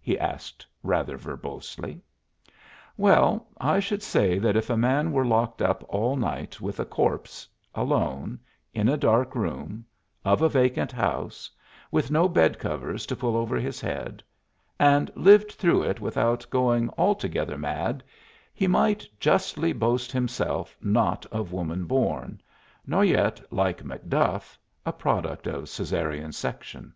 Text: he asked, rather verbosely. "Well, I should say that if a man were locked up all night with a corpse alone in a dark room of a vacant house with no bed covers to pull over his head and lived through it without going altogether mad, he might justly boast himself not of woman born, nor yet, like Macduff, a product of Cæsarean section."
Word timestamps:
he 0.00 0.16
asked, 0.16 0.64
rather 0.84 1.16
verbosely. 1.16 2.00
"Well, 2.96 3.48
I 3.58 3.80
should 3.80 4.04
say 4.04 4.38
that 4.38 4.54
if 4.54 4.70
a 4.70 4.76
man 4.76 5.10
were 5.10 5.24
locked 5.24 5.60
up 5.60 5.84
all 5.88 6.14
night 6.16 6.60
with 6.60 6.78
a 6.78 6.84
corpse 6.84 7.48
alone 7.74 8.38
in 8.72 8.88
a 8.88 8.96
dark 8.96 9.34
room 9.34 9.84
of 10.24 10.42
a 10.42 10.48
vacant 10.48 10.92
house 10.92 11.50
with 11.90 12.08
no 12.08 12.28
bed 12.28 12.56
covers 12.56 13.04
to 13.06 13.16
pull 13.16 13.36
over 13.36 13.56
his 13.56 13.80
head 13.80 14.22
and 14.78 15.10
lived 15.16 15.50
through 15.50 15.82
it 15.82 16.00
without 16.00 16.46
going 16.50 16.88
altogether 16.96 17.58
mad, 17.58 18.04
he 18.54 18.68
might 18.68 19.04
justly 19.18 19.72
boast 19.72 20.12
himself 20.12 20.76
not 20.80 21.26
of 21.32 21.50
woman 21.50 21.84
born, 21.86 22.40
nor 22.86 23.04
yet, 23.04 23.40
like 23.52 23.82
Macduff, 23.84 24.56
a 24.86 24.92
product 24.92 25.48
of 25.48 25.64
Cæsarean 25.64 26.32
section." 26.32 26.94